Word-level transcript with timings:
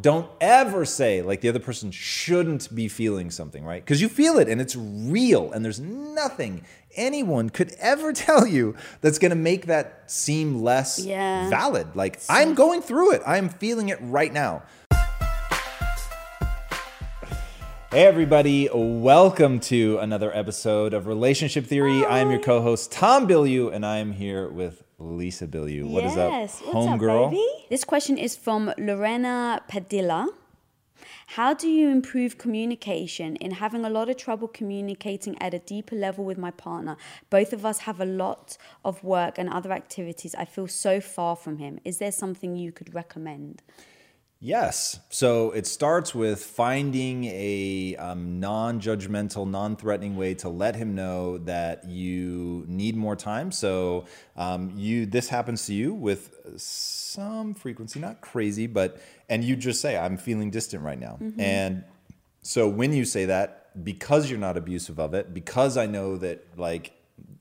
Don't 0.00 0.28
ever 0.40 0.84
say 0.84 1.22
like 1.22 1.40
the 1.40 1.48
other 1.48 1.60
person 1.60 1.90
shouldn't 1.90 2.74
be 2.74 2.88
feeling 2.88 3.30
something, 3.30 3.64
right? 3.64 3.84
Because 3.84 4.00
you 4.00 4.08
feel 4.08 4.38
it 4.38 4.48
and 4.48 4.60
it's 4.60 4.74
real, 4.74 5.52
and 5.52 5.64
there's 5.64 5.78
nothing 5.78 6.64
anyone 6.96 7.50
could 7.50 7.72
ever 7.78 8.12
tell 8.12 8.46
you 8.46 8.74
that's 9.02 9.18
going 9.18 9.30
to 9.30 9.36
make 9.36 9.66
that 9.66 10.02
seem 10.10 10.62
less 10.62 10.98
Yeah. 11.04 11.48
valid. 11.50 11.94
Like, 11.94 12.20
I'm 12.28 12.54
going 12.54 12.80
through 12.82 13.12
it, 13.12 13.22
I'm 13.26 13.48
feeling 13.48 13.88
it 13.90 13.98
right 14.00 14.32
now. 14.32 14.62
Hey, 17.90 18.06
everybody, 18.06 18.68
welcome 18.72 19.60
to 19.60 19.98
another 19.98 20.34
episode 20.36 20.94
of 20.94 21.06
Relationship 21.06 21.66
Theory. 21.66 22.04
I'm 22.04 22.30
your 22.30 22.40
co 22.40 22.60
host, 22.60 22.90
Tom 22.90 23.28
Bilyeu, 23.28 23.72
and 23.72 23.86
I'm 23.86 24.12
here 24.12 24.48
with 24.48 24.82
Lisa 24.98 25.46
Bilyeu. 25.46 25.88
What 25.88 26.04
is 26.04 26.16
up, 26.16 26.30
Yes. 26.30 26.60
What's 26.60 26.86
up, 26.86 27.00
homegirl? 27.00 27.36
This 27.68 27.84
question 27.84 28.16
is 28.16 28.36
from 28.36 28.72
Lorena 28.78 29.62
Padilla. 29.68 30.28
How 31.28 31.54
do 31.54 31.68
you 31.68 31.88
improve 31.88 32.38
communication 32.38 33.36
in 33.36 33.52
having 33.52 33.84
a 33.84 33.90
lot 33.90 34.08
of 34.08 34.16
trouble 34.16 34.46
communicating 34.46 35.40
at 35.40 35.54
a 35.54 35.58
deeper 35.58 35.96
level 35.96 36.24
with 36.24 36.38
my 36.38 36.50
partner? 36.50 36.96
Both 37.30 37.52
of 37.52 37.64
us 37.64 37.78
have 37.80 38.00
a 38.00 38.04
lot 38.04 38.56
of 38.84 39.02
work 39.02 39.38
and 39.38 39.48
other 39.48 39.72
activities. 39.72 40.34
I 40.34 40.44
feel 40.44 40.68
so 40.68 41.00
far 41.00 41.34
from 41.34 41.58
him. 41.58 41.80
Is 41.84 41.98
there 41.98 42.12
something 42.12 42.56
you 42.56 42.72
could 42.72 42.94
recommend? 42.94 43.62
Yes. 44.44 45.00
So 45.08 45.52
it 45.52 45.66
starts 45.66 46.14
with 46.14 46.44
finding 46.44 47.24
a 47.24 47.96
um, 47.98 48.40
non 48.40 48.78
judgmental, 48.78 49.48
non 49.48 49.74
threatening 49.74 50.16
way 50.16 50.34
to 50.34 50.50
let 50.50 50.76
him 50.76 50.94
know 50.94 51.38
that 51.38 51.88
you 51.88 52.66
need 52.68 52.94
more 52.94 53.16
time. 53.16 53.50
So 53.50 54.04
um, 54.36 54.70
you 54.76 55.06
this 55.06 55.30
happens 55.30 55.64
to 55.68 55.72
you 55.72 55.94
with 55.94 56.36
some 56.56 57.54
frequency, 57.54 58.00
not 58.00 58.20
crazy, 58.20 58.66
but, 58.66 59.00
and 59.30 59.42
you 59.42 59.56
just 59.56 59.80
say, 59.80 59.96
I'm 59.96 60.18
feeling 60.18 60.50
distant 60.50 60.82
right 60.82 61.00
now. 61.00 61.16
And 61.38 61.84
so 62.42 62.68
when 62.68 62.92
you 62.92 63.06
say 63.06 63.24
that, 63.24 63.82
because 63.82 64.28
you're 64.28 64.38
not 64.38 64.58
abusive 64.58 65.00
of 65.00 65.14
it, 65.14 65.32
because 65.32 65.78
I 65.78 65.86
know 65.86 66.18
that 66.18 66.44
like 66.58 66.92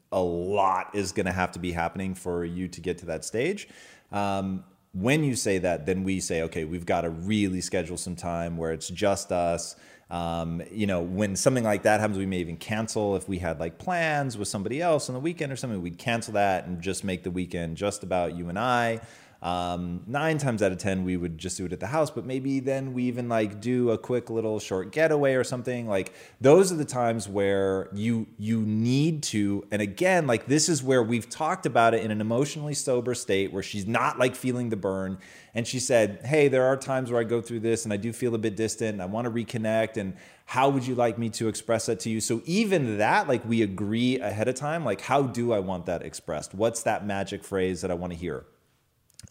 a 0.09 0.21
lot 0.21 0.95
is 0.95 1.11
going 1.11 1.25
to 1.25 1.33
have 1.33 1.51
to 1.51 1.59
be 1.59 1.73
happening 1.73 2.15
for 2.15 2.45
you 2.45 2.69
to 2.69 2.79
get 2.79 2.99
to 2.99 3.07
that 3.07 3.25
stage. 3.25 3.67
Um, 4.13 4.63
when 4.93 5.23
you 5.23 5.35
say 5.35 5.57
that, 5.57 5.85
then 5.85 6.03
we 6.03 6.19
say, 6.19 6.43
okay, 6.43 6.65
we've 6.65 6.85
got 6.85 7.01
to 7.01 7.09
really 7.09 7.61
schedule 7.61 7.97
some 7.97 8.15
time 8.15 8.57
where 8.57 8.71
it's 8.71 8.87
just 8.87 9.31
us. 9.31 9.75
Um, 10.11 10.61
you 10.71 10.85
know, 10.85 11.01
when 11.01 11.35
something 11.35 11.63
like 11.63 11.83
that 11.83 11.99
happens, 11.99 12.19
we 12.19 12.27
may 12.27 12.37
even 12.37 12.57
cancel 12.57 13.15
if 13.15 13.27
we 13.27 13.39
had 13.39 13.59
like 13.59 13.79
plans 13.79 14.37
with 14.37 14.47
somebody 14.47 14.81
else 14.81 15.09
on 15.09 15.13
the 15.13 15.19
weekend 15.19 15.51
or 15.51 15.55
something. 15.55 15.81
We'd 15.81 15.97
cancel 15.97 16.33
that 16.33 16.67
and 16.67 16.79
just 16.81 17.03
make 17.03 17.23
the 17.23 17.31
weekend 17.31 17.77
just 17.77 18.03
about 18.03 18.35
you 18.35 18.49
and 18.49 18.59
I. 18.59 19.01
Um, 19.43 20.03
nine 20.07 20.37
times 20.37 20.63
out 20.63 20.71
of 20.71 20.77
ten, 20.77 21.03
we 21.03 21.17
would 21.17 21.37
just 21.37 21.57
do 21.57 21.65
it 21.65 21.73
at 21.73 21.81
the 21.81 21.87
house, 21.87 22.09
but 22.09 22.25
maybe 22.25 22.61
then 22.61 22.93
we 22.93 23.03
even 23.03 23.27
like 23.27 23.59
do 23.59 23.91
a 23.91 23.97
quick 23.97 24.29
little 24.29 24.57
short 24.57 24.93
getaway 24.93 25.33
or 25.33 25.43
something. 25.43 25.85
Like 25.85 26.13
those 26.39 26.71
are 26.71 26.75
the 26.75 26.85
times 26.85 27.27
where 27.27 27.89
you 27.93 28.27
you 28.37 28.61
need 28.61 29.21
to. 29.23 29.65
And 29.69 29.81
again, 29.81 30.27
like 30.27 30.45
this 30.45 30.69
is 30.69 30.81
where 30.81 31.03
we've 31.03 31.29
talked 31.29 31.65
about 31.65 31.93
it 31.93 32.05
in 32.05 32.09
an 32.09 32.21
emotionally 32.21 32.73
sober 32.73 33.13
state 33.13 33.51
where 33.51 33.61
she's 33.61 33.85
not 33.85 34.17
like 34.17 34.33
feeling 34.33 34.69
the 34.69 34.77
burn. 34.77 35.17
And 35.53 35.67
she 35.67 35.77
said, 35.77 36.21
"Hey, 36.23 36.47
there 36.47 36.63
are 36.63 36.77
times 36.77 37.11
where 37.11 37.19
I 37.19 37.25
go 37.25 37.41
through 37.41 37.59
this 37.59 37.83
and 37.83 37.91
I 37.93 37.97
do 37.97 38.13
feel 38.13 38.35
a 38.35 38.37
bit 38.37 38.55
distant. 38.55 38.93
And 38.93 39.01
I 39.01 39.07
want 39.07 39.25
to 39.25 39.31
reconnect. 39.31 39.97
And 39.97 40.15
how 40.45 40.69
would 40.69 40.87
you 40.87 40.95
like 40.95 41.17
me 41.17 41.29
to 41.31 41.49
express 41.49 41.87
that 41.87 41.99
to 42.01 42.09
you?" 42.09 42.21
So 42.21 42.41
even 42.45 42.97
that, 42.97 43.27
like 43.27 43.43
we 43.43 43.61
agree 43.61 44.21
ahead 44.21 44.47
of 44.47 44.55
time. 44.55 44.85
Like 44.85 45.01
how 45.01 45.23
do 45.23 45.51
I 45.51 45.59
want 45.59 45.87
that 45.87 46.01
expressed? 46.01 46.53
What's 46.53 46.83
that 46.83 47.05
magic 47.05 47.43
phrase 47.43 47.81
that 47.81 47.91
I 47.91 47.95
want 47.95 48.13
to 48.13 48.17
hear? 48.17 48.45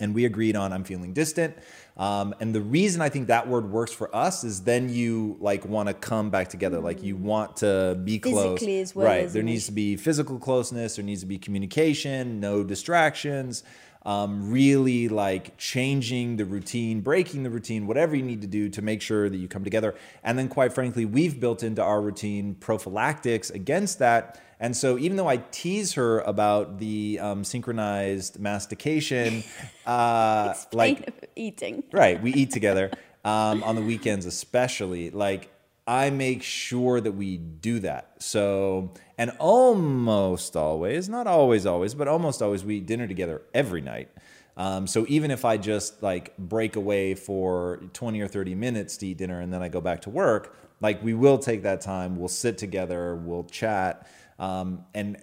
And 0.01 0.15
we 0.15 0.25
agreed 0.25 0.57
on 0.57 0.73
i'm 0.73 0.85
feeling 0.85 1.13
distant. 1.13 1.57
Um, 1.95 2.35
and 2.41 2.55
the 2.55 2.61
reason 2.61 3.03
i 3.03 3.09
think 3.09 3.29
that 3.29 3.49
word 3.49 3.71
works 3.71 3.93
for 3.93 4.15
us 4.15 4.45
is 4.45 4.63
then 4.63 4.89
you 4.89 5.37
like 5.41 5.65
want 5.65 5.89
to 5.89 5.95
come 5.95 6.31
back 6.31 6.49
together. 6.49 6.81
Like 6.81 7.03
you 7.03 7.17
want 7.17 7.59
to 7.59 8.01
be 8.03 8.19
close. 8.19 8.59
Physically 8.59 8.81
as 8.81 8.95
well 8.95 9.07
right. 9.07 9.29
there 9.29 9.43
needs 9.43 9.67
to 9.67 9.73
be 9.73 9.97
physical 9.97 10.39
closeness. 10.39 10.97
There 10.97 11.05
needs 11.05 11.21
to 11.21 11.27
be 11.27 11.39
communication 11.39 12.41
no 12.41 12.65
distractions 12.65 13.63
um, 14.05 14.51
really 14.51 15.09
like 15.09 15.57
changing 15.59 16.37
the 16.37 16.45
routine 16.45 17.01
breaking 17.01 17.43
the 17.43 17.51
routine 17.51 17.87
whatever 17.87 18.17
you 18.17 18.23
need 18.23 18.41
to 18.41 18.49
do 18.49 18.69
to 18.69 18.83
make 18.83 19.01
sure 19.01 19.29
that 19.29 19.37
you 19.37 19.49
come 19.49 19.65
together 19.65 19.95
and 20.25 20.39
then 20.39 20.49
quite 20.49 20.73
frankly 20.73 21.05
we've 21.05 21.39
built 21.39 21.63
into 21.63 21.83
our 21.83 22.01
routine 22.01 22.55
prophylactics 22.55 23.51
against 23.51 23.99
that 23.99 24.41
and 24.63 24.77
so, 24.77 24.97
even 24.97 25.17
though 25.17 25.27
I 25.27 25.39
tease 25.51 25.95
her 25.95 26.21
about 26.21 26.79
the 26.79 27.19
um, 27.21 27.43
synchronized 27.43 28.39
mastication, 28.39 29.43
uh, 29.87 30.55
like 30.73 31.33
eating. 31.35 31.83
right, 31.91 32.23
we 32.23 32.33
eat 32.33 32.53
together 32.53 32.93
um, 33.25 33.65
on 33.65 33.75
the 33.75 33.83
weekends, 33.83 34.25
especially. 34.25 35.11
Like 35.11 35.52
I 35.87 36.11
make 36.11 36.43
sure 36.43 37.01
that 37.01 37.13
we 37.13 37.37
do 37.39 37.81
that. 37.81 38.23
So, 38.23 38.93
and 39.19 39.33
almost 39.39 40.57
always, 40.57 41.09
not 41.09 41.27
always, 41.27 41.67
always, 41.67 41.95
but 41.95 42.07
almost 42.07 42.41
always, 42.41 42.65
we 42.65 42.77
eat 42.77 42.87
dinner 42.87 43.09
together 43.09 43.43
every 43.53 43.81
night. 43.81 44.09
Um, 44.57 44.87
so 44.87 45.07
even 45.09 45.31
if 45.31 45.45
I 45.45 45.57
just 45.57 46.03
like 46.03 46.37
break 46.37 46.77
away 46.77 47.15
for 47.15 47.81
20 47.95 48.21
or 48.21 48.29
30 48.29 48.55
minutes 48.55 48.97
to 48.99 49.07
eat 49.07 49.19
dinner 49.19 49.41
and 49.41 49.53
then 49.53 49.63
I 49.63 49.69
go 49.69 49.81
back 49.81 50.03
to 50.03 50.11
work, 50.11 50.57
like 50.81 51.03
we 51.03 51.15
will 51.15 51.39
take 51.39 51.63
that 51.63 51.81
time, 51.81 52.17
we'll 52.17 52.29
sit 52.29 52.59
together, 52.59 53.17
we'll 53.17 53.45
chat. 53.45 54.07
Um, 54.39 54.85
and 54.95 55.17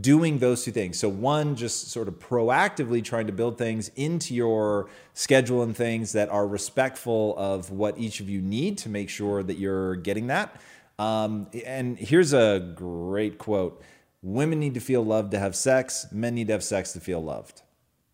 doing 0.00 0.38
those 0.38 0.64
two 0.64 0.70
things. 0.70 0.98
So 0.98 1.08
one, 1.10 1.56
just 1.56 1.90
sort 1.90 2.08
of 2.08 2.14
proactively 2.18 3.04
trying 3.04 3.26
to 3.26 3.32
build 3.32 3.58
things 3.58 3.90
into 3.96 4.34
your 4.34 4.88
schedule 5.12 5.62
and 5.62 5.76
things 5.76 6.12
that 6.12 6.30
are 6.30 6.46
respectful 6.46 7.34
of 7.36 7.70
what 7.70 7.98
each 7.98 8.20
of 8.20 8.30
you 8.30 8.40
need 8.40 8.78
to 8.78 8.88
make 8.88 9.10
sure 9.10 9.42
that 9.42 9.58
you're 9.58 9.96
getting 9.96 10.28
that. 10.28 10.58
Um, 10.98 11.48
and 11.66 11.98
here's 11.98 12.32
a 12.32 12.72
great 12.74 13.36
quote: 13.36 13.82
"Women 14.22 14.58
need 14.60 14.74
to 14.74 14.80
feel 14.80 15.04
loved 15.04 15.32
to 15.32 15.38
have 15.38 15.54
sex. 15.54 16.06
Men 16.12 16.34
need 16.34 16.46
to 16.46 16.54
have 16.54 16.64
sex 16.64 16.92
to 16.92 17.00
feel 17.00 17.22
loved." 17.22 17.62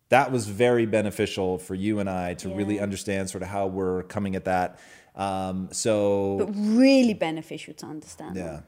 That 0.09 0.29
was 0.29 0.47
very 0.47 0.85
beneficial 0.85 1.57
for 1.57 1.73
you 1.73 1.99
and 1.99 2.09
I 2.09 2.33
to 2.33 2.53
really 2.53 2.81
understand 2.81 3.29
sort 3.29 3.43
of 3.43 3.49
how 3.49 3.67
we're 3.67 4.03
coming 4.03 4.35
at 4.35 4.43
that. 4.43 4.77
Um, 5.15 5.69
so 5.71 6.37
But 6.39 6.53
really 6.53 7.13
beneficial 7.13 7.73
to 7.75 7.85
understand. 7.85 8.35
yeah. 8.35 8.61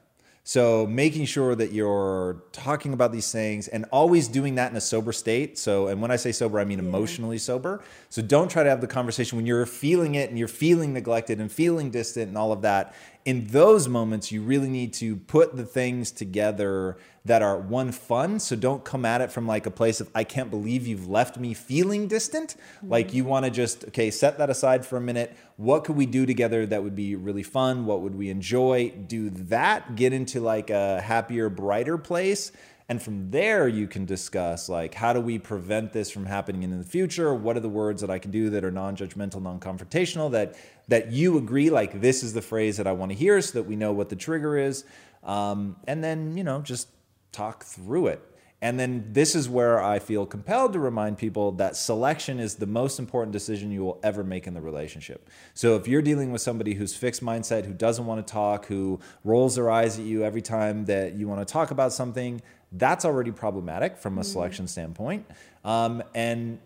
So 0.46 0.86
making 0.86 1.26
sure 1.26 1.56
that 1.56 1.72
you're 1.72 2.44
talking 2.52 2.92
about 2.92 3.14
these 3.14 3.32
things 3.32 3.70
and 3.70 3.86
always 3.94 4.28
doing 4.28 4.56
that 4.56 4.72
in 4.72 4.78
a 4.78 4.82
sober 4.82 5.14
state. 5.14 5.58
So, 5.58 5.88
and 5.88 6.02
when 6.02 6.12
I 6.12 6.18
say 6.18 6.34
sober, 6.34 6.60
I 6.60 6.66
mean 6.66 6.80
emotionally 6.80 7.38
sober. 7.38 7.82
So 8.10 8.22
don't 8.22 8.52
try 8.52 8.64
to 8.64 8.70
have 8.70 8.82
the 8.82 8.88
conversation 8.88 9.38
when 9.38 9.46
you're 9.46 9.66
feeling 9.66 10.16
it 10.16 10.30
and 10.30 10.38
you're 10.38 10.50
feeling 10.50 10.92
neglected 10.92 11.40
and 11.40 11.50
feeling 11.50 11.92
distant 11.92 12.28
and 12.28 12.38
all 12.38 12.52
of 12.52 12.62
that. 12.64 12.94
In 13.26 13.48
those 13.48 13.88
moments, 13.88 14.32
you 14.32 14.42
really 14.42 14.68
need 14.68 14.94
to 14.96 15.16
put 15.16 15.56
the 15.56 15.64
things 15.64 16.12
together 16.12 16.98
that 17.26 17.42
are 17.42 17.58
one 17.58 17.94
fun. 17.94 18.38
So 18.40 18.56
don't 18.56 18.84
come 18.84 19.06
at 19.06 19.22
it 19.22 19.32
from 19.32 19.48
like 19.48 19.66
a 19.66 19.72
place 19.72 20.02
of, 20.02 20.10
I 20.14 20.26
can't 20.26 20.50
believe 20.50 20.86
you've 20.86 21.08
left 21.08 21.38
me 21.38 21.54
feeling 21.54 22.10
distant. 22.10 22.58
Mm-hmm. 22.78 22.92
Like 22.92 23.14
you 23.14 23.24
want 23.24 23.46
to 23.46 23.52
just, 23.52 23.86
okay, 23.86 24.12
set 24.12 24.38
that 24.40 24.50
aside 24.50 24.86
for 24.86 24.98
a 24.98 25.02
minute. 25.02 25.34
What 25.56 25.86
could 25.86 25.96
we 25.96 26.06
do 26.06 26.26
together 26.26 26.66
that 26.66 26.84
would 26.84 26.96
be 26.96 27.16
really 27.16 27.44
fun? 27.44 27.86
What 27.86 28.02
would 28.02 28.16
we 28.16 28.30
enjoy? 28.30 28.90
Do 28.90 29.30
that, 29.30 29.96
get 29.96 30.12
into 30.12 30.42
like 30.42 30.70
a 30.70 31.00
happier, 31.00 31.48
brighter 31.48 31.98
place. 31.98 32.52
And 32.90 33.02
from 33.02 33.32
there, 33.32 33.68
you 33.68 33.88
can 33.88 34.06
discuss 34.06 34.68
like, 34.68 34.94
how 34.94 35.14
do 35.14 35.22
we 35.22 35.40
prevent 35.40 35.94
this 35.94 36.12
from 36.12 36.26
happening 36.26 36.64
in 36.64 36.78
the 36.78 36.84
future? 36.84 37.34
What 37.34 37.56
are 37.56 37.62
the 37.62 37.70
words 37.70 38.02
that 38.02 38.10
I 38.10 38.20
can 38.20 38.32
do 38.32 38.50
that 38.50 38.64
are 38.66 38.72
non-judgmental, 38.72 39.42
non-confrontational 39.42 40.32
that 40.32 40.56
that 40.90 41.14
you 41.14 41.38
agree 41.38 41.70
like 41.70 42.02
this 42.02 42.24
is 42.24 42.34
the 42.34 42.42
phrase 42.42 42.76
that 42.76 42.88
I 42.88 42.92
want 42.92 43.12
to 43.12 43.18
hear, 43.18 43.42
so 43.42 43.60
that 43.60 43.64
we 43.64 43.78
know 43.78 43.94
what 43.94 44.10
the 44.10 44.18
trigger 44.18 44.58
is, 44.58 44.84
um, 45.24 45.78
and 45.88 46.04
then 46.04 46.36
you 46.36 46.44
know 46.44 46.62
just 46.62 46.90
talk 47.32 47.64
through 47.64 48.08
it. 48.08 48.33
And 48.64 48.80
then 48.80 49.10
this 49.12 49.36
is 49.36 49.50
where 49.50 49.84
I 49.84 50.00
feel 50.00 50.26
compelled 50.26 50.72
to 50.72 50.80
remind 50.80 51.18
people 51.18 51.52
that 51.54 51.76
selection 51.76 52.40
is 52.40 52.56
the 52.56 52.66
most 52.66 52.98
important 52.98 53.34
decision 53.34 53.72
you 53.72 53.84
will 53.84 54.00
ever 54.04 54.24
make 54.24 54.48
in 54.48 54.54
the 54.54 54.62
relationship. 54.62 55.30
So 55.54 55.76
if 55.76 55.86
you're 55.86 56.02
dealing 56.02 56.32
with 56.32 56.42
somebody 56.42 56.74
who's 56.74 56.96
fixed 56.96 57.22
mindset, 57.22 57.66
who 57.66 57.74
doesn't 57.74 58.06
want 58.06 58.26
to 58.26 58.32
talk, 58.32 58.68
who 58.68 59.02
rolls 59.26 59.56
their 59.56 59.70
eyes 59.70 60.00
at 60.00 60.06
you 60.06 60.24
every 60.24 60.42
time 60.42 60.86
that 60.86 61.16
you 61.16 61.28
want 61.28 61.46
to 61.46 61.52
talk 61.52 61.72
about 61.72 61.92
something, 61.92 62.42
that's 62.72 63.04
already 63.04 63.32
problematic 63.34 63.98
from 63.98 64.18
a 64.18 64.22
mm-hmm. 64.22 64.32
selection 64.32 64.70
standpoint. 64.70 65.26
Um, 65.66 66.02
and 66.16 66.60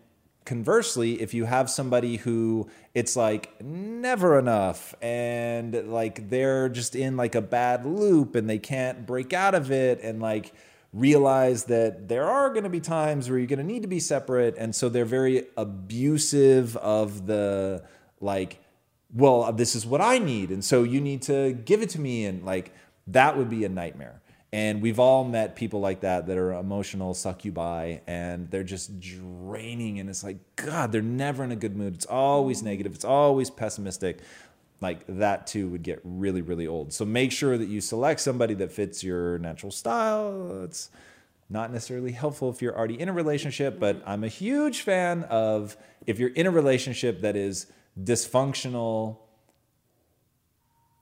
conversely, 0.46 1.20
if 1.20 1.34
you 1.34 1.46
have 1.46 1.68
somebody 1.68 2.18
who 2.18 2.70
it's 2.94 3.16
like 3.16 3.60
never 3.60 4.38
enough 4.38 4.94
and 5.02 5.74
like 5.92 6.30
they're 6.30 6.70
just 6.70 6.96
in 6.96 7.18
like 7.18 7.34
a 7.34 7.42
bad 7.42 7.88
loop 7.88 8.36
and 8.36 8.48
they 8.48 8.60
can't 8.60 9.08
break 9.08 9.34
out 9.34 9.56
of 9.56 9.72
it 9.72 10.00
and 10.04 10.22
like 10.22 10.54
realize 10.94 11.66
that 11.66 12.08
there 12.08 12.26
are 12.26 12.50
going 12.50 12.64
to 12.64 12.70
be 12.70 12.80
times 12.80 13.30
where 13.30 13.38
you're 13.38 13.48
going 13.48 13.60
to 13.60 13.66
need 13.66 13.82
to 13.82 13.88
be 13.88 14.00
separate 14.00 14.56
and 14.58 14.74
so 14.74 14.90
they're 14.90 15.06
very 15.06 15.44
abusive 15.58 16.78
of 16.78 17.28
the 17.28 17.84
like 18.22 18.64
well 19.14 19.52
this 19.52 19.76
is 19.76 19.86
what 19.86 20.02
i 20.02 20.18
need 20.18 20.50
and 20.50 20.64
so 20.64 20.84
you 20.84 21.02
need 21.02 21.22
to 21.22 21.54
give 21.54 21.82
it 21.82 21.90
to 21.90 22.00
me 22.00 22.26
and 22.26 22.46
like 22.46 22.72
that 23.08 23.38
would 23.38 23.50
be 23.50 23.64
a 23.66 23.70
nightmare. 23.70 24.22
And 24.54 24.82
we've 24.82 25.00
all 25.00 25.26
met 25.26 25.56
people 25.56 25.82
like 25.82 26.02
that 26.02 26.28
that 26.28 26.38
are 26.38 26.54
emotional 26.54 27.14
succubi 27.14 27.98
and 28.08 28.50
they're 28.50 28.64
just 28.64 29.00
draining 29.00 30.00
and 30.00 30.10
it's 30.10 30.24
like 30.24 30.38
god 30.56 30.92
they're 30.92 31.02
never 31.02 31.44
in 31.44 31.52
a 31.52 31.56
good 31.56 31.76
mood. 31.76 31.96
It's 31.96 32.06
always 32.06 32.64
negative. 32.64 32.96
It's 32.96 33.06
always 33.06 33.50
pessimistic 33.50 34.20
like 34.82 35.04
that 35.08 35.48
too 35.48 35.70
would 35.70 35.84
get 35.84 36.00
really 36.04 36.42
really 36.42 36.68
old. 36.68 36.94
So 36.94 37.06
make 37.06 37.32
sure 37.32 37.58
that 37.58 37.68
you 37.68 37.82
select 37.82 38.20
somebody 38.20 38.54
that 38.56 38.72
fits 38.72 39.04
your 39.04 39.38
natural 39.40 39.72
style. 39.72 40.64
It's 40.64 40.90
not 41.50 41.72
necessarily 41.72 42.12
helpful 42.12 42.50
if 42.50 42.62
you're 42.62 42.78
already 42.78 43.00
in 43.00 43.10
a 43.10 43.14
relationship 43.14 43.80
but 43.80 43.98
mm-hmm. 43.98 44.10
i'm 44.10 44.24
a 44.24 44.28
huge 44.28 44.82
fan 44.82 45.24
of 45.24 45.78
if 46.06 46.20
you're 46.20 46.34
in 46.34 46.46
a 46.46 46.52
relationship 46.52 47.22
that 47.22 47.36
is 47.36 47.68
dysfunctional 48.02 49.18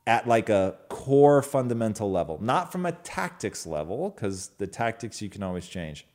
at 0.07 0.27
like 0.27 0.49
a 0.49 0.75
core 0.89 1.41
fundamental 1.41 2.11
level 2.11 2.37
not 2.41 2.71
from 2.71 2.85
a 2.85 2.91
tactics 2.91 3.65
level 3.65 4.09
because 4.09 4.49
the 4.57 4.67
tactics 4.67 5.21
you 5.21 5.29
can 5.29 5.43
always 5.43 5.67
change 5.67 6.05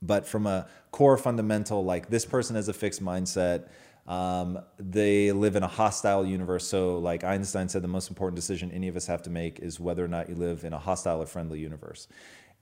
but 0.00 0.26
from 0.26 0.46
a 0.46 0.66
core 0.92 1.16
fundamental 1.16 1.84
like 1.84 2.08
this 2.10 2.24
person 2.24 2.54
has 2.54 2.68
a 2.68 2.72
fixed 2.72 3.02
mindset 3.02 3.68
um, 4.08 4.58
they 4.78 5.32
live 5.32 5.54
in 5.54 5.62
a 5.62 5.68
hostile 5.68 6.24
universe. 6.24 6.66
So, 6.66 6.98
like 6.98 7.24
Einstein 7.24 7.68
said, 7.68 7.82
the 7.82 7.88
most 7.88 8.08
important 8.08 8.36
decision 8.36 8.72
any 8.72 8.88
of 8.88 8.96
us 8.96 9.06
have 9.06 9.22
to 9.22 9.30
make 9.30 9.60
is 9.60 9.78
whether 9.78 10.02
or 10.02 10.08
not 10.08 10.30
you 10.30 10.34
live 10.34 10.64
in 10.64 10.72
a 10.72 10.78
hostile 10.78 11.22
or 11.22 11.26
friendly 11.26 11.60
universe. 11.60 12.08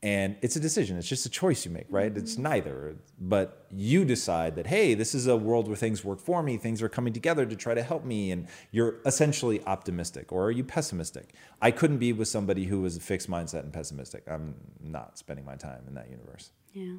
And 0.03 0.37
it's 0.43 0.57
a 0.57 0.61
decision, 0.61 0.99
it's 0.99 1.09
just 1.09 1.25
a 1.25 1.31
choice 1.31 1.65
you 1.65 1.71
make, 1.71 1.87
right? 1.89 2.11
Mm-hmm. 2.11 2.19
It's 2.19 2.37
neither. 2.37 2.97
But 3.19 3.67
you 3.71 4.05
decide 4.05 4.57
that, 4.57 4.67
hey, 4.67 4.95
this 4.95 5.15
is 5.15 5.27
a 5.27 5.37
world 5.37 5.69
where 5.69 5.77
things 5.77 6.05
work 6.05 6.21
for 6.21 6.43
me, 6.43 6.59
things 6.59 6.83
are 6.83 6.89
coming 6.89 7.13
together 7.13 7.47
to 7.47 7.57
try 7.57 7.75
to 7.75 7.83
help 7.83 8.05
me. 8.05 8.33
And 8.33 8.49
you're 8.73 8.97
essentially 9.07 9.65
optimistic, 9.65 10.33
or 10.33 10.47
are 10.47 10.51
you 10.51 10.65
pessimistic? 10.65 11.33
I 11.63 11.71
couldn't 11.71 11.99
be 11.99 12.13
with 12.13 12.29
somebody 12.29 12.65
who 12.65 12.81
was 12.81 12.97
a 12.97 13.01
fixed 13.01 13.31
mindset 13.31 13.61
and 13.61 13.73
pessimistic. 13.73 14.25
I'm 14.29 14.57
not 14.83 15.17
spending 15.17 15.47
my 15.47 15.55
time 15.55 15.85
in 15.87 15.95
that 15.95 16.11
universe. 16.11 16.51
Yeah. 16.73 16.97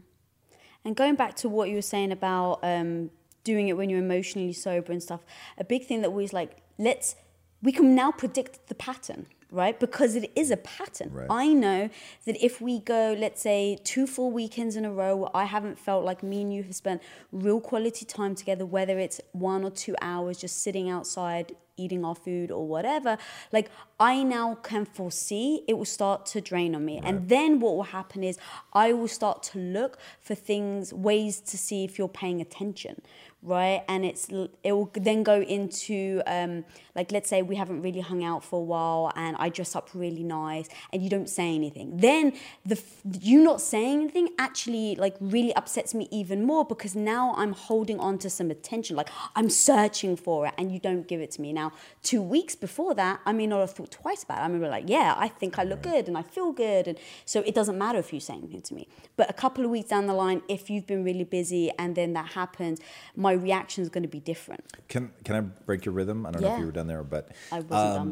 And 0.85 0.95
going 0.95 1.15
back 1.15 1.35
to 1.37 1.49
what 1.49 1.69
you 1.69 1.75
were 1.75 1.81
saying 1.81 2.13
about 2.13 2.59
um, 2.63 3.11
doing 3.51 3.69
it 3.69 3.77
when 3.77 3.89
you're 3.89 4.05
emotionally 4.09 4.53
sober 4.53 4.91
and 4.91 5.01
stuff. 5.01 5.21
A 5.57 5.63
big 5.63 5.85
thing 5.85 6.01
that 6.01 6.11
was 6.11 6.33
like, 6.33 6.51
let's, 6.77 7.15
we 7.61 7.71
can 7.71 7.95
now 7.95 8.11
predict 8.11 8.67
the 8.67 8.75
pattern, 8.75 9.25
right? 9.49 9.79
Because 9.79 10.15
it 10.15 10.29
is 10.35 10.51
a 10.51 10.57
pattern. 10.57 11.09
Right. 11.13 11.27
I 11.29 11.47
know 11.65 11.89
that 12.25 12.35
if 12.43 12.59
we 12.59 12.79
go, 12.79 13.15
let's 13.17 13.41
say, 13.41 13.79
two 13.83 14.05
full 14.05 14.31
weekends 14.31 14.75
in 14.75 14.83
a 14.83 14.91
row 14.91 15.15
where 15.15 15.35
I 15.43 15.45
haven't 15.45 15.79
felt 15.79 16.03
like 16.03 16.21
me 16.21 16.41
and 16.41 16.53
you 16.53 16.63
have 16.63 16.75
spent 16.75 17.01
real 17.31 17.61
quality 17.61 18.05
time 18.05 18.35
together, 18.35 18.65
whether 18.65 18.99
it's 18.99 19.21
one 19.31 19.63
or 19.63 19.71
two 19.71 19.95
hours 20.01 20.37
just 20.37 20.61
sitting 20.61 20.89
outside 20.89 21.55
eating 21.77 22.03
our 22.03 22.15
food 22.15 22.51
or 22.51 22.67
whatever, 22.67 23.17
like 23.53 23.69
I 23.99 24.23
now 24.23 24.55
can 24.55 24.85
foresee 24.85 25.63
it 25.67 25.77
will 25.77 25.85
start 25.85 26.25
to 26.27 26.41
drain 26.41 26.75
on 26.75 26.83
me. 26.83 26.95
Right. 26.95 27.05
And 27.07 27.29
then 27.29 27.59
what 27.59 27.75
will 27.75 27.83
happen 27.83 28.23
is 28.23 28.37
I 28.73 28.93
will 28.93 29.07
start 29.07 29.43
to 29.51 29.59
look 29.59 29.97
for 30.21 30.35
things, 30.35 30.91
ways 30.91 31.39
to 31.41 31.57
see 31.57 31.83
if 31.83 31.97
you're 31.97 32.07
paying 32.09 32.41
attention 32.41 33.01
right? 33.43 33.83
And 33.87 34.03
it's 34.03 34.29
it 34.63 34.71
will 34.71 34.91
then 34.93 35.23
go 35.23 35.41
into 35.41 36.21
um, 36.25 36.65
like 36.95 37.11
let's 37.11 37.29
say 37.29 37.41
we 37.41 37.55
haven't 37.55 37.81
really 37.81 38.01
hung 38.01 38.23
out 38.23 38.43
for 38.43 38.59
a 38.59 38.63
while 38.63 39.11
and 39.15 39.37
i 39.37 39.49
dress 39.49 39.75
up 39.75 39.89
really 39.93 40.23
nice 40.23 40.67
and 40.91 41.01
you 41.03 41.09
don't 41.09 41.29
say 41.29 41.53
anything. 41.53 41.97
Then 41.97 42.33
the 42.65 42.81
you 43.21 43.41
not 43.41 43.61
saying 43.61 44.01
anything 44.01 44.29
actually 44.39 44.95
like 44.95 45.15
really 45.19 45.55
upsets 45.55 45.93
me 45.93 46.07
even 46.11 46.43
more 46.43 46.65
because 46.65 46.95
now 46.95 47.33
i'm 47.37 47.53
holding 47.53 47.99
on 47.99 48.17
to 48.17 48.29
some 48.29 48.49
attention 48.49 48.95
like 48.95 49.09
i'm 49.35 49.49
searching 49.49 50.15
for 50.15 50.47
it 50.47 50.53
and 50.57 50.71
you 50.71 50.79
don't 50.79 51.07
give 51.07 51.21
it 51.21 51.31
to 51.31 51.41
me. 51.41 51.53
Now 51.53 51.71
two 52.01 52.21
weeks 52.21 52.55
before 52.55 52.95
that 52.95 53.19
i 53.25 53.31
may 53.31 53.47
not 53.47 53.59
have 53.59 53.71
thought 53.71 53.91
twice 53.91 54.23
about 54.23 54.39
it. 54.39 54.41
I 54.41 54.45
remember 54.45 54.69
like 54.69 54.89
yeah 54.89 55.13
i 55.17 55.27
think 55.27 55.59
i 55.59 55.63
look 55.63 55.83
good 55.83 56.07
and 56.07 56.17
i 56.17 56.23
feel 56.23 56.51
good 56.51 56.87
and 56.87 56.97
so 57.25 57.41
it 57.41 57.53
doesn't 57.53 57.77
matter 57.77 57.99
if 57.99 58.11
you 58.11 58.19
say 58.19 58.33
anything 58.33 58.61
to 58.61 58.73
me. 58.73 58.87
But 59.15 59.29
a 59.29 59.33
couple 59.33 59.63
of 59.63 59.69
weeks 59.69 59.89
down 59.89 60.07
the 60.07 60.13
line 60.13 60.41
if 60.47 60.69
you've 60.69 60.87
been 60.87 61.03
really 61.03 61.23
busy 61.23 61.71
and 61.77 61.95
then 61.95 62.13
that 62.13 62.31
happens 62.31 62.79
my 63.15 63.36
reaction 63.37 63.81
is 63.81 63.89
going 63.89 64.03
to 64.03 64.09
be 64.09 64.19
different. 64.19 64.63
Can 64.87 65.11
can 65.23 65.35
I 65.35 65.41
break 65.41 65.85
your 65.85 65.93
rhythm? 65.93 66.25
I 66.25 66.31
don't 66.31 66.41
yeah. 66.41 66.49
know 66.49 66.53
if 66.55 66.59
you 66.59 66.65
were 66.65 66.71
done 66.71 66.87
there, 66.87 67.03
but 67.03 67.31
I 67.51 67.59
wasn't 67.59 67.71
um, 67.71 68.11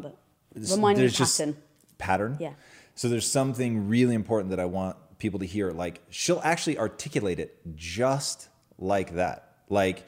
But 0.54 0.70
remind 0.70 0.98
me 0.98 1.08
pattern. 1.10 1.56
pattern. 1.98 2.36
Yeah. 2.40 2.52
So 2.94 3.08
there's 3.08 3.30
something 3.30 3.88
really 3.88 4.14
important 4.14 4.50
that 4.50 4.60
I 4.60 4.64
want 4.64 4.96
people 5.18 5.40
to 5.40 5.46
hear. 5.46 5.70
Like 5.70 6.02
she'll 6.10 6.40
actually 6.42 6.78
articulate 6.78 7.38
it 7.38 7.58
just 7.74 8.48
like 8.78 9.14
that. 9.14 9.52
Like 9.68 10.04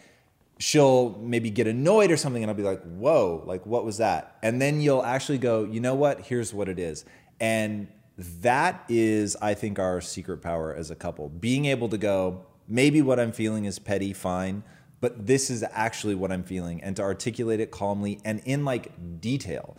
she'll 0.59 1.19
maybe 1.21 1.51
get 1.51 1.67
annoyed 1.67 2.11
or 2.11 2.17
something, 2.17 2.43
and 2.43 2.51
I'll 2.51 2.57
be 2.57 2.63
like, 2.63 2.83
"Whoa! 2.83 3.43
Like 3.47 3.67
what 3.67 3.85
was 3.85 3.99
that?" 3.99 4.37
And 4.43 4.61
then 4.61 4.81
you'll 4.81 5.05
actually 5.05 5.39
go, 5.39 5.65
"You 5.65 5.81
know 5.81 5.95
what? 5.95 6.23
Here's 6.23 6.53
what 6.53 6.69
it 6.69 6.79
is." 6.79 7.05
And 7.41 7.89
that 8.19 8.85
is, 8.89 9.37
I 9.41 9.55
think, 9.55 9.79
our 9.79 10.01
secret 10.01 10.39
power 10.39 10.75
as 10.75 10.91
a 10.91 10.97
couple. 10.97 11.29
Being 11.29 11.67
able 11.67 11.89
to 11.91 11.99
go, 11.99 12.47
maybe 12.67 13.01
what 13.01 13.21
I'm 13.21 13.33
feeling 13.33 13.65
is 13.65 13.79
petty, 13.79 14.13
fine 14.13 14.65
but 15.01 15.27
this 15.27 15.51
is 15.51 15.65
actually 15.71 16.15
what 16.15 16.33
I'm 16.33 16.43
feeling 16.43 16.83
and 16.83 16.97
to 16.97 17.03
articulate 17.03 17.61
it 17.61 17.71
calmly 17.71 18.21
and 18.25 18.41
in 18.45 18.65
like 18.65 19.21
detail. 19.21 19.77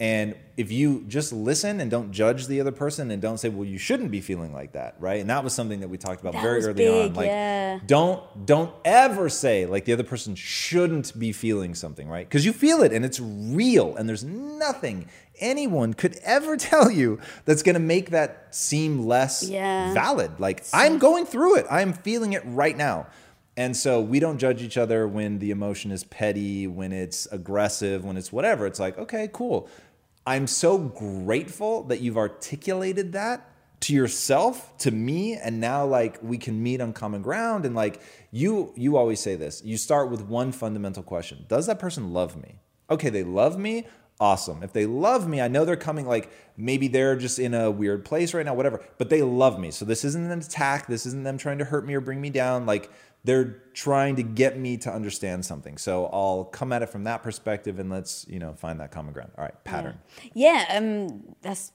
And 0.00 0.34
if 0.56 0.72
you 0.72 1.04
just 1.06 1.32
listen 1.32 1.80
and 1.80 1.88
don't 1.88 2.10
judge 2.10 2.48
the 2.48 2.60
other 2.60 2.72
person 2.72 3.12
and 3.12 3.22
don't 3.22 3.38
say, 3.38 3.48
well, 3.48 3.64
you 3.64 3.78
shouldn't 3.78 4.10
be 4.10 4.20
feeling 4.20 4.52
like 4.52 4.72
that, 4.72 4.96
right? 4.98 5.20
And 5.20 5.30
that 5.30 5.44
was 5.44 5.52
something 5.52 5.78
that 5.78 5.88
we 5.88 5.96
talked 5.96 6.20
about 6.20 6.32
that 6.32 6.42
very 6.42 6.60
early 6.64 6.74
big, 6.74 7.10
on. 7.10 7.14
Like 7.14 7.26
yeah. 7.26 7.78
don't 7.86 8.44
don't 8.44 8.74
ever 8.84 9.28
say 9.28 9.64
like 9.64 9.84
the 9.84 9.92
other 9.92 10.02
person 10.02 10.34
shouldn't 10.34 11.16
be 11.16 11.30
feeling 11.30 11.76
something, 11.76 12.08
right? 12.08 12.28
Because 12.28 12.44
you 12.44 12.52
feel 12.52 12.82
it 12.82 12.92
and 12.92 13.04
it's 13.04 13.20
real 13.20 13.94
and 13.94 14.08
there's 14.08 14.24
nothing 14.24 15.08
anyone 15.38 15.94
could 15.94 16.18
ever 16.24 16.56
tell 16.56 16.90
you 16.90 17.20
that's 17.44 17.62
gonna 17.62 17.78
make 17.78 18.10
that 18.10 18.52
seem 18.52 19.06
less 19.06 19.48
yeah. 19.48 19.94
valid. 19.94 20.40
Like 20.40 20.64
I'm 20.72 20.98
going 20.98 21.26
through 21.26 21.58
it. 21.58 21.66
I'm 21.70 21.92
feeling 21.92 22.32
it 22.32 22.42
right 22.44 22.76
now. 22.76 23.06
And 23.56 23.76
so 23.76 24.00
we 24.00 24.18
don't 24.18 24.38
judge 24.38 24.62
each 24.62 24.78
other 24.78 25.06
when 25.06 25.38
the 25.38 25.50
emotion 25.50 25.90
is 25.90 26.04
petty, 26.04 26.66
when 26.66 26.92
it's 26.92 27.26
aggressive, 27.26 28.04
when 28.04 28.16
it's 28.16 28.32
whatever. 28.32 28.66
It's 28.66 28.80
like, 28.80 28.96
okay, 28.98 29.28
cool. 29.32 29.68
I'm 30.26 30.46
so 30.46 30.78
grateful 30.78 31.82
that 31.84 32.00
you've 32.00 32.16
articulated 32.16 33.12
that 33.12 33.48
to 33.80 33.92
yourself, 33.92 34.76
to 34.78 34.90
me, 34.90 35.34
and 35.34 35.60
now 35.60 35.84
like 35.84 36.18
we 36.22 36.38
can 36.38 36.62
meet 36.62 36.80
on 36.80 36.92
common 36.92 37.20
ground. 37.20 37.66
And 37.66 37.74
like 37.74 38.00
you, 38.30 38.72
you 38.76 38.96
always 38.96 39.20
say 39.20 39.34
this. 39.34 39.62
You 39.64 39.76
start 39.76 40.10
with 40.10 40.22
one 40.22 40.52
fundamental 40.52 41.02
question: 41.02 41.44
Does 41.48 41.66
that 41.66 41.78
person 41.78 42.12
love 42.12 42.40
me? 42.40 42.60
Okay, 42.88 43.10
they 43.10 43.24
love 43.24 43.58
me. 43.58 43.86
Awesome. 44.20 44.62
If 44.62 44.72
they 44.72 44.86
love 44.86 45.26
me, 45.26 45.40
I 45.40 45.48
know 45.48 45.64
they're 45.64 45.74
coming 45.74 46.06
like 46.06 46.30
maybe 46.56 46.86
they're 46.86 47.16
just 47.16 47.40
in 47.40 47.54
a 47.54 47.72
weird 47.72 48.04
place 48.04 48.32
right 48.34 48.46
now, 48.46 48.54
whatever. 48.54 48.80
But 48.98 49.10
they 49.10 49.22
love 49.22 49.58
me, 49.58 49.72
so 49.72 49.84
this 49.84 50.04
isn't 50.04 50.30
an 50.30 50.38
attack. 50.38 50.86
This 50.86 51.04
isn't 51.06 51.24
them 51.24 51.36
trying 51.36 51.58
to 51.58 51.64
hurt 51.64 51.84
me 51.84 51.94
or 51.94 52.00
bring 52.00 52.20
me 52.20 52.30
down. 52.30 52.66
Like 52.66 52.88
they're 53.24 53.62
trying 53.72 54.16
to 54.16 54.22
get 54.22 54.58
me 54.58 54.76
to 54.78 54.92
understand 54.92 55.44
something. 55.44 55.78
So 55.78 56.06
I'll 56.06 56.44
come 56.44 56.72
at 56.72 56.82
it 56.82 56.88
from 56.88 57.04
that 57.04 57.22
perspective 57.22 57.78
and 57.78 57.88
let's, 57.90 58.26
you 58.28 58.38
know, 58.38 58.52
find 58.54 58.80
that 58.80 58.90
common 58.90 59.12
ground. 59.12 59.30
All 59.38 59.44
right, 59.44 59.64
pattern. 59.64 59.98
Yeah, 60.34 60.64
yeah 60.68 60.78
um, 60.78 61.34
that's 61.40 61.72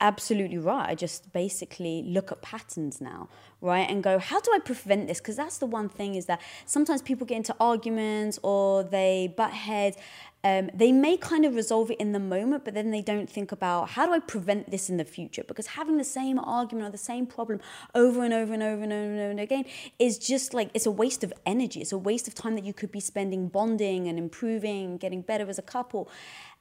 absolutely 0.00 0.58
right. 0.58 0.88
I 0.88 0.94
just 0.94 1.32
basically 1.32 2.02
look 2.02 2.30
at 2.30 2.42
patterns 2.42 3.00
now, 3.00 3.28
right? 3.60 3.88
And 3.88 4.02
go, 4.02 4.18
how 4.18 4.40
do 4.40 4.52
I 4.54 4.58
prevent 4.60 5.08
this? 5.08 5.18
Because 5.18 5.36
that's 5.36 5.58
the 5.58 5.66
one 5.66 5.88
thing 5.88 6.14
is 6.14 6.26
that 6.26 6.40
sometimes 6.66 7.02
people 7.02 7.26
get 7.26 7.36
into 7.36 7.54
arguments 7.58 8.38
or 8.42 8.84
they 8.84 9.32
butt 9.36 9.52
heads. 9.52 9.96
Um, 10.44 10.70
they 10.72 10.92
may 10.92 11.16
kind 11.16 11.44
of 11.44 11.56
resolve 11.56 11.90
it 11.90 11.98
in 11.98 12.12
the 12.12 12.20
moment, 12.20 12.64
but 12.64 12.74
then 12.74 12.92
they 12.92 13.02
don't 13.02 13.28
think 13.28 13.50
about 13.50 13.90
how 13.90 14.06
do 14.06 14.12
I 14.12 14.20
prevent 14.20 14.70
this 14.70 14.88
in 14.88 14.96
the 14.96 15.04
future? 15.04 15.42
Because 15.42 15.66
having 15.68 15.96
the 15.96 16.04
same 16.04 16.38
argument 16.38 16.86
or 16.86 16.90
the 16.92 16.98
same 16.98 17.26
problem 17.26 17.60
over 17.94 18.24
and 18.24 18.32
over 18.32 18.54
and 18.54 18.62
over 18.62 18.82
and 18.84 18.92
over 18.92 19.12
and 19.12 19.20
over 19.20 19.30
and 19.30 19.40
again 19.40 19.64
is 19.98 20.16
just 20.16 20.54
like 20.54 20.70
it's 20.74 20.86
a 20.86 20.92
waste 20.92 21.24
of 21.24 21.32
energy. 21.44 21.80
It's 21.80 21.92
a 21.92 21.98
waste 21.98 22.28
of 22.28 22.34
time 22.34 22.54
that 22.54 22.64
you 22.64 22.72
could 22.72 22.92
be 22.92 23.00
spending 23.00 23.48
bonding 23.48 24.06
and 24.06 24.16
improving, 24.16 24.96
getting 24.96 25.22
better 25.22 25.48
as 25.48 25.58
a 25.58 25.62
couple. 25.62 26.08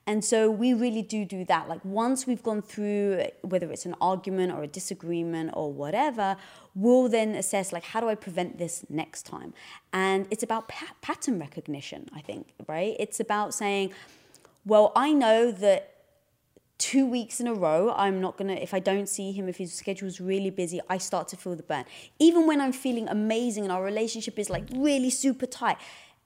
And 0.08 0.24
so 0.24 0.50
we 0.50 0.74
really 0.74 1.02
do 1.02 1.26
do 1.26 1.44
that. 1.46 1.68
Like 1.68 1.84
once 1.84 2.26
we've 2.26 2.42
gone 2.42 2.62
through, 2.62 3.26
whether 3.42 3.70
it's 3.70 3.86
an 3.86 3.96
argument 4.00 4.54
or 4.54 4.64
a 4.64 4.68
disagreement 4.68 5.52
or 5.54 5.72
whatever, 5.72 6.38
we'll 6.74 7.10
then 7.10 7.36
assess 7.36 7.74
like 7.74 7.84
how 7.84 8.00
do 8.00 8.08
I 8.08 8.16
prevent 8.16 8.58
this 8.58 8.86
next 8.90 9.24
time. 9.24 9.54
And 9.92 10.26
it's 10.32 10.44
about 10.44 10.70
pa- 10.70 10.96
pattern 11.02 11.40
recognition, 11.40 12.08
I 12.16 12.22
think, 12.22 12.54
right? 12.68 12.96
It's 12.98 13.20
about 13.20 13.54
saying, 13.54 13.92
well, 14.66 14.94
I 14.96 15.12
know 15.12 15.52
that 15.52 15.94
two 16.78 17.06
weeks 17.06 17.40
in 17.40 17.48
a 17.48 17.54
row, 17.54 17.94
I'm 17.98 18.22
not 18.22 18.38
gonna, 18.38 18.54
if 18.54 18.74
I 18.74 18.80
don't 18.80 19.10
see 19.10 19.32
him, 19.32 19.50
if 19.50 19.58
his 19.58 19.74
schedule's 19.74 20.22
really 20.22 20.52
busy, 20.52 20.80
I 20.90 21.00
start 21.00 21.28
to 21.30 21.36
feel 21.36 21.56
the 21.56 21.64
burn. 21.64 21.86
Even 22.20 22.48
when 22.48 22.62
I'm 22.62 22.72
feeling 22.72 23.10
amazing 23.10 23.64
and 23.64 23.74
our 23.74 23.84
relationship 23.84 24.38
is 24.40 24.50
like 24.50 24.64
really 24.74 25.10
super 25.10 25.48
tight, 25.48 25.78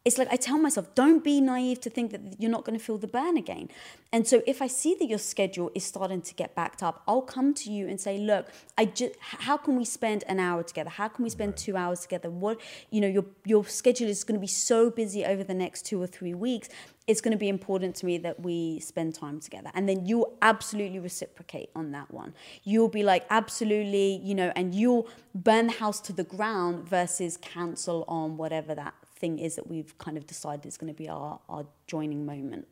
it's 0.03 0.17
like 0.17 0.29
I 0.31 0.35
tell 0.35 0.57
myself, 0.57 0.95
don't 0.95 1.23
be 1.23 1.39
naive 1.41 1.79
to 1.81 1.89
think 1.89 2.11
that 2.11 2.21
you're 2.39 2.49
not 2.49 2.65
going 2.65 2.77
to 2.77 2.83
feel 2.83 2.97
the 2.97 3.07
burn 3.07 3.37
again. 3.37 3.69
And 4.11 4.27
so 4.27 4.41
if 4.47 4.59
I 4.59 4.65
see 4.65 4.95
that 4.99 5.05
your 5.05 5.19
schedule 5.19 5.69
is 5.75 5.83
starting 5.83 6.23
to 6.23 6.33
get 6.33 6.55
backed 6.55 6.81
up, 6.81 7.03
I'll 7.07 7.21
come 7.21 7.53
to 7.53 7.71
you 7.71 7.87
and 7.87 8.01
say, 8.01 8.17
look, 8.17 8.47
I 8.79 8.85
just 8.85 9.13
how 9.19 9.57
can 9.57 9.77
we 9.77 9.85
spend 9.85 10.23
an 10.27 10.39
hour 10.39 10.63
together? 10.63 10.89
How 10.89 11.07
can 11.07 11.23
we 11.23 11.29
spend 11.29 11.51
right. 11.51 11.57
2 11.57 11.77
hours 11.77 11.99
together? 11.99 12.31
What, 12.31 12.59
you 12.89 12.99
know, 12.99 13.07
your 13.07 13.25
your 13.45 13.63
schedule 13.65 14.07
is 14.07 14.23
going 14.23 14.39
to 14.39 14.41
be 14.41 14.47
so 14.47 14.89
busy 14.89 15.23
over 15.23 15.43
the 15.43 15.53
next 15.53 15.85
2 15.85 16.01
or 16.01 16.07
3 16.07 16.33
weeks. 16.33 16.69
It's 17.05 17.21
going 17.21 17.33
to 17.33 17.37
be 17.37 17.49
important 17.49 17.95
to 17.97 18.05
me 18.05 18.17
that 18.19 18.39
we 18.39 18.79
spend 18.79 19.13
time 19.15 19.39
together. 19.39 19.69
And 19.73 19.87
then 19.87 20.05
you'll 20.05 20.35
absolutely 20.41 20.99
reciprocate 20.99 21.69
on 21.75 21.91
that 21.91 22.11
one. 22.11 22.33
You'll 22.63 22.89
be 22.89 23.03
like, 23.03 23.25
absolutely, 23.29 24.21
you 24.23 24.33
know, 24.33 24.51
and 24.55 24.73
you'll 24.73 25.07
burn 25.35 25.67
the 25.67 25.73
house 25.73 25.99
to 26.01 26.13
the 26.13 26.23
ground 26.23 26.87
versus 26.87 27.37
cancel 27.37 28.05
on 28.07 28.37
whatever 28.37 28.73
that 28.75 28.93
thing 29.21 29.39
is 29.39 29.55
that 29.55 29.67
we've 29.67 29.97
kind 29.97 30.17
of 30.17 30.27
decided 30.27 30.65
it's 30.65 30.77
going 30.77 30.93
to 30.93 30.97
be 30.97 31.07
our, 31.07 31.39
our 31.47 31.65
joining 31.87 32.25
moment. 32.25 32.67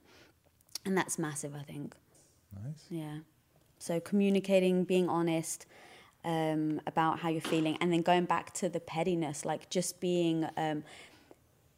And 0.86 0.98
that's 0.98 1.18
massive, 1.18 1.56
I 1.56 1.62
think. 1.62 1.96
Nice. 2.53 2.86
Yeah. 2.89 3.20
So 3.77 4.00
communicating, 4.00 4.84
being 4.84 5.08
honest 5.08 5.65
um, 6.25 6.82
about 6.86 7.20
how 7.20 7.29
you're 7.29 7.39
feeling, 7.41 7.77
and 7.79 7.94
then 7.94 8.01
going 8.01 8.25
back 8.25 8.53
to 8.56 8.68
the 8.68 8.79
pettiness, 8.79 9.46
like 9.46 9.70
just 9.70 10.01
being. 10.01 10.46
Um, 10.58 10.84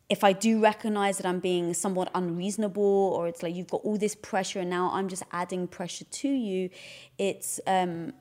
if 0.10 0.26
I 0.26 0.34
do 0.34 0.60
recognize 0.60 1.20
that 1.20 1.26
I'm 1.26 1.40
being 1.40 1.74
somewhat 1.74 2.12
unreasonable, 2.14 3.14
or 3.16 3.30
it's 3.30 3.42
like 3.42 3.56
you've 3.56 3.70
got 3.70 3.80
all 3.86 3.98
this 3.98 4.14
pressure 4.14 4.60
and 4.60 4.70
now 4.70 4.92
I'm 4.92 5.08
just 5.08 5.24
adding 5.32 5.68
pressure 5.68 6.04
to 6.04 6.28
you, 6.28 6.70
it's 7.18 7.62
um, 7.66 8.12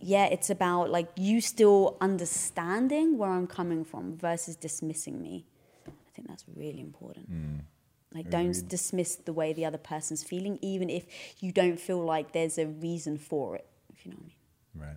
yeah, 0.00 0.24
it's 0.26 0.48
about 0.48 0.88
like 0.88 1.08
you 1.16 1.42
still 1.42 1.98
understanding 2.00 3.18
where 3.18 3.28
I'm 3.28 3.46
coming 3.46 3.84
from 3.84 4.16
versus 4.16 4.56
dismissing 4.56 5.20
me 5.20 5.44
think 6.20 6.28
that's 6.28 6.44
really 6.54 6.80
important. 6.80 7.30
Mm. 7.30 7.60
Like, 8.12 8.28
don't 8.28 8.68
dismiss 8.68 9.14
the 9.16 9.32
way 9.32 9.52
the 9.52 9.64
other 9.64 9.78
person's 9.78 10.24
feeling, 10.24 10.58
even 10.62 10.90
if 10.90 11.06
you 11.38 11.52
don't 11.52 11.78
feel 11.78 11.98
like 12.04 12.32
there's 12.32 12.58
a 12.58 12.66
reason 12.66 13.18
for 13.18 13.54
it, 13.54 13.66
if 13.94 14.04
you 14.04 14.10
know 14.10 14.18
what 14.18 14.24
I 14.24 14.26
mean. 14.26 14.88
Right. 14.88 14.96